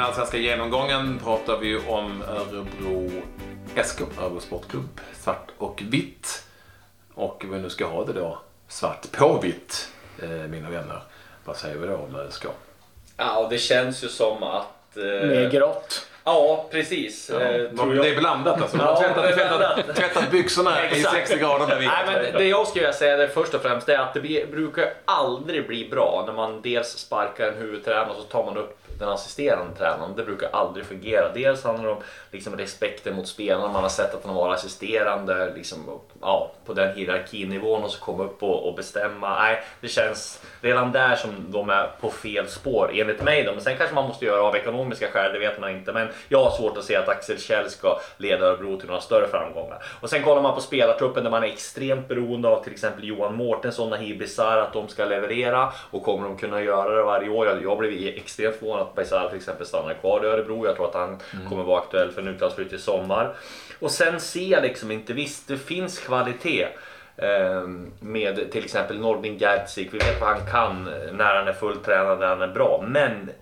[0.00, 3.10] den allsvenska genomgången pratar vi om Örebro
[3.84, 6.44] SK, Örebro Sportklubb, svart och vitt.
[7.14, 9.88] Och vi nu ska ha det då svart på vitt,
[10.22, 11.02] eh, mina vänner.
[11.44, 12.44] Vad säger vi då om ÖSK?
[13.16, 14.96] Ja, och det känns ju som att...
[14.96, 16.06] Eh, Med grått.
[16.24, 17.30] Ja, precis.
[17.32, 17.50] Ja, Eh,
[18.02, 18.76] det är blandat alltså.
[18.76, 21.14] Man Ja, har är tvättat, tvättat, tvättat byxorna i Exakt.
[21.28, 21.90] 60 grader med vitt.
[22.06, 24.92] Nej, men det jag skulle vilja säga det först och främst är att det brukar
[25.04, 29.08] aldrig bli bra när man dels sparkar en huvudtränare och så tar man upp den
[29.08, 30.16] assisterande tränaren.
[30.16, 31.32] Det brukar aldrig fungera.
[31.34, 33.72] Dels handlar det om liksom, respekten mot spelarna.
[33.72, 38.24] Man har sett att han var assisterande liksom, ja, på den hierarkinivån och så komma
[38.24, 39.38] upp och, och bestämma.
[39.38, 43.44] Nej, det känns redan där som de är på fel spår enligt mig.
[43.44, 43.52] Då.
[43.52, 45.92] Men sen kanske man måste göra av ekonomiska skäl, det vet man inte.
[45.92, 49.28] Men jag har svårt att se att Axel Kjell ska leda Örebro till några större
[49.28, 49.82] framgångar.
[50.00, 53.36] Och sen kollar man på spelartruppen där man är extremt beroende av till exempel Johan
[53.36, 55.72] Mårtensson och Nahir Besar att de ska leverera.
[55.90, 57.46] Och kommer de kunna göra det varje år?
[57.46, 60.66] Jag, jag blev extremt förvånad Besar till exempel stannar kvar i Örebro.
[60.66, 63.34] Jag tror att han kommer vara aktuell för en utlandsflytt i sommar.
[63.78, 66.66] Och sen ser jag liksom inte, visst det finns kvalitet.
[67.16, 67.62] eh,
[68.00, 72.26] Med till exempel Nordin Gerzik, vi vet vad han kan när han är fulltränad, när
[72.26, 72.84] han är bra.
[72.88, 73.34] Men Eh,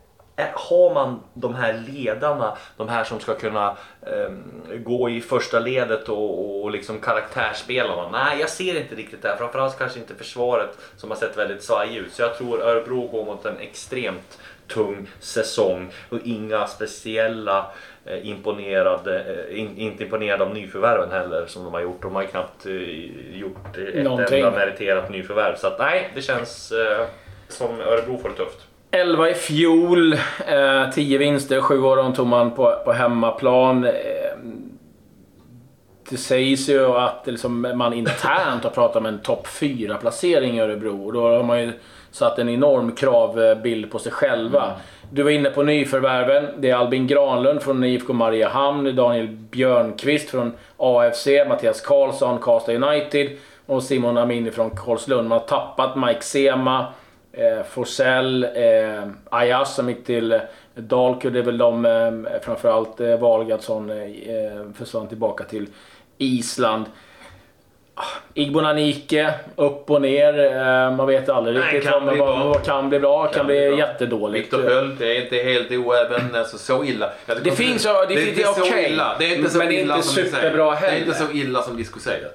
[0.54, 4.30] har man de här ledarna, de här som ska kunna eh,
[4.78, 8.10] gå i första ledet och, och liksom karaktärsspela?
[8.10, 9.28] Nej, jag ser inte riktigt det.
[9.28, 9.36] här.
[9.36, 12.12] Framförallt kanske inte försvaret som har sett väldigt svajigt ut.
[12.12, 17.66] Så jag tror Örebro går mot en extremt tung säsong och inga speciella
[18.04, 22.02] eh, imponerade, eh, in, inte imponerade av nyförvärven heller som de har gjort.
[22.02, 22.72] De har ju knappt eh,
[23.38, 24.38] gjort ett Någonting.
[24.44, 25.56] enda meriterat nyförvärv.
[25.56, 27.06] Så att, nej, det känns eh,
[27.48, 28.58] som Örebro får det tufft.
[28.90, 33.84] 11 i fjol, eh, 10 vinster, 7 år de tog man på, på hemmaplan.
[33.84, 33.92] Eh,
[36.10, 41.06] det sägs ju att liksom, man internt har pratat om en topp 4-placering i Örebro.
[41.06, 41.72] Och då har man ju
[42.10, 44.72] satt en enorm kravbild på sig själva.
[45.10, 46.46] Du var inne på nyförvärven.
[46.58, 53.30] Det är Albin Granlund från IFK Mariehamn, Daniel Björnqvist från AFC, Mattias Karlsson, Karlstad United
[53.66, 55.28] och Simon Amini från Karlslund.
[55.28, 56.86] Man har tappat Mike Sema.
[57.38, 60.40] Eh, Forsell, eh, Ayas som gick till
[60.74, 63.96] Dalkurd, det är väl de, eh, framförallt eh, Valgardsson eh,
[64.36, 65.66] eh, försvann tillbaka till
[66.18, 66.84] Island.
[67.94, 68.02] Ah,
[68.34, 70.38] Igbo Nanike, upp och ner.
[70.56, 73.46] Eh, man vet aldrig Nej, riktigt kan vad, vad, vad kan bli bra, kan, Kan
[73.46, 73.78] bli, bra.
[73.78, 74.44] jättedåligt.
[74.44, 77.10] Viktor Sköld är inte helt oäven, alltså så illa.
[77.26, 78.92] Det finns det är finns- inte det är så okej.
[78.92, 79.16] illa.
[79.18, 81.26] Det är inte så Men det är illa inte som superbra Det är inte heller.
[81.26, 82.28] så illa som Disco säger.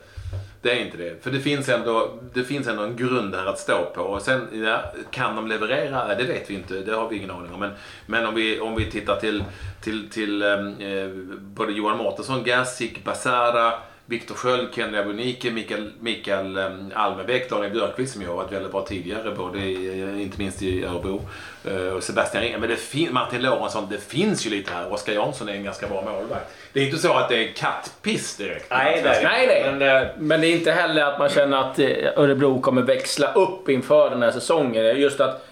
[0.64, 1.24] Det är inte det.
[1.24, 4.02] För det finns ändå, det finns ändå en grund här att stå på.
[4.02, 6.16] Och sen, ja, kan de leverera?
[6.16, 6.74] Det vet vi inte.
[6.74, 7.60] Det har vi ingen aning om.
[7.60, 7.72] Men,
[8.06, 9.44] men om, vi, om vi tittar till,
[9.82, 11.10] till, till eh, eh
[11.40, 13.74] både Johan Mårtensson, Gasic, Basara,
[14.06, 18.72] Viktor Sköld, Kenny Abunike, Mikael, Mikael um, Almebäck, Daniel Björkqvist som ju har varit väldigt
[18.72, 21.22] bra tidigare, både i, eh, inte minst i Örebro.
[21.66, 22.60] eh, och Sebastian Ring.
[22.60, 24.94] Men det fin- Martin Lorentzon, det finns ju lite här.
[24.94, 26.54] Oskar Jansson är en ganska bra målvakt.
[26.74, 28.66] Det är inte så att det är kattpiss direkt.
[28.70, 29.28] Nej, det är det.
[29.30, 29.74] Nej, nej.
[29.74, 31.80] Men, eh, Men det är inte heller att man känner att
[32.18, 35.00] Örebro kommer växla upp inför den här säsongen.
[35.02, 35.46] Just att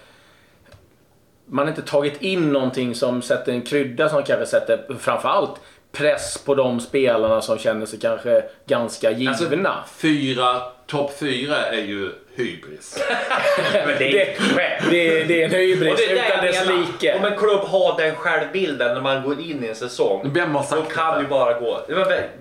[1.46, 5.60] man inte tagit in någonting som sätter en krydda som kanske sätter framförallt
[5.92, 9.30] press på de spelarna som känner sig kanske ganska givna.
[9.70, 13.04] Alltså, fyra, topp fyra är ju hybris.
[13.98, 17.14] det är det, det, det är en Och hybris det är det utan dess like.
[17.18, 20.30] Om en klubb har den självbilden när man går in i en säsong.
[20.34, 21.22] Vem har sagt Då kan detta?
[21.22, 21.80] ju bara gå.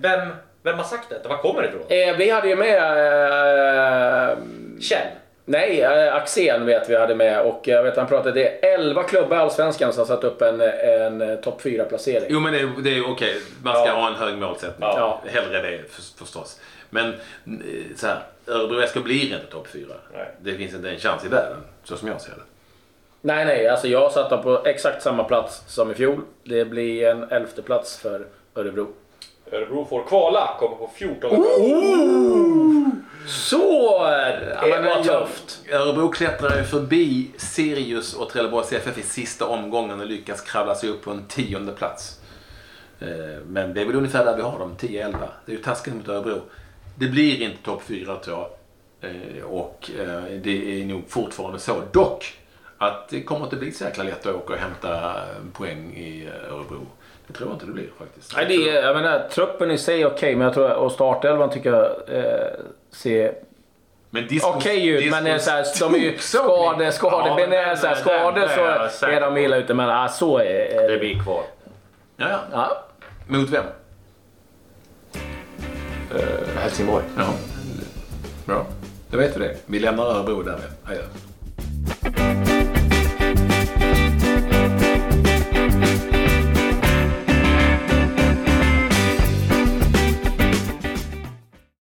[0.01, 0.29] Vem,
[0.63, 1.29] vem har sagt detta?
[1.29, 1.81] Var kommer det ifrån?
[1.89, 2.77] Eh, vi hade ju med...
[4.29, 4.37] Eh,
[4.81, 5.07] Kjell?
[5.51, 9.03] Nej, eh, Axén vet vi hade med och jag vet han pratade, det är 11
[9.03, 12.25] klubbar i Allsvenskan som har satt upp en, en eh, topp 4-placering.
[12.29, 13.93] Jo men det, är- det är okej, man ska Ja.
[13.93, 14.89] ha en hög målsättning.
[14.89, 15.21] Ja.
[15.25, 16.59] Hellre det för, förstås.
[16.89, 17.15] Men eh,
[17.95, 19.93] så här, Örebro SK blir inte topp fyra.
[20.13, 20.27] Nej.
[20.41, 22.41] Det finns inte en chans i världen, så som jag ser det.
[23.21, 26.21] Nej, nej, alltså jag satt dem på exakt samma plats som i fjol.
[26.43, 28.25] Det blir en elfte plats för
[28.55, 28.87] Örebro.
[29.51, 31.29] Örebro får kvala, kommer på 14
[33.27, 33.80] Så!
[34.61, 35.59] Ja, Det men, var tufft.
[35.71, 40.89] Örebro klättrar ju förbi Sirius och Trelleborgs FF i sista omgången och lyckas kravla sig
[40.89, 42.19] upp på en tionde plats.
[42.99, 43.07] Eh,
[43.47, 45.17] Men det är väl ungefär där vi har dem, 10-11.
[45.45, 46.41] Det är ju taskigt mot Örebro.
[46.95, 48.49] Det blir inte topp fyra tror jag.
[49.11, 51.81] Eh, Och eh, det är nog fortfarande så.
[51.91, 52.37] Dock
[52.77, 55.13] att det kommer inte bli så jäkla lätt att åka och hämta
[55.53, 56.87] poäng i Örebro.
[57.27, 58.33] Det tror jag inte det blir faktiskt.
[58.35, 61.49] Nej, det är, jag menar, truppen i sig är okej, men jag tror och startelvan
[61.49, 61.85] tycker jag
[62.17, 62.47] eh,
[62.91, 63.35] ser
[64.13, 65.11] Men disco, okej ut.
[65.11, 69.05] Men är så här, de är ju skadade, skadade, Ja, är den- så den- så
[69.05, 69.73] är de illa ute.
[69.73, 71.43] Men ah, så är är Det blir kvar.
[72.17, 72.39] Ja, ja.
[72.51, 72.83] Ja.
[73.27, 73.63] Mot vem?
[76.57, 77.03] Helsingborg.
[77.17, 77.23] Ja.
[78.45, 78.65] Bra.
[79.11, 79.55] Då vet vi det.
[79.65, 80.71] Vi lämnar Örebro därmed.
[80.85, 81.01] Adjö.